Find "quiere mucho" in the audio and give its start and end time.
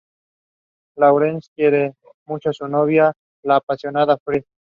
1.53-2.49